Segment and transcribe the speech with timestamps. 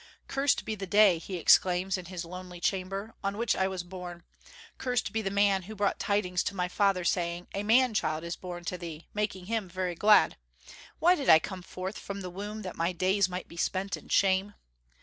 [0.27, 4.23] "Cursed be the day," he exclaims, in his lonely chamber, "on which I was born!
[4.79, 8.35] Cursed be the man who brought tidings to my father, saying, A man child is
[8.35, 10.37] born to thee, making him very glad!
[10.97, 14.09] Why did I come forth from the womb that my days might be spent in
[14.09, 14.55] shame?"